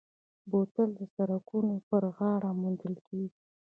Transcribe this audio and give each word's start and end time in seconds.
بوتل 0.49 0.89
د 0.99 1.01
سړکونو 1.15 1.73
پر 1.89 2.03
غاړه 2.17 2.49
موندل 2.59 2.95
کېږي. 3.07 3.37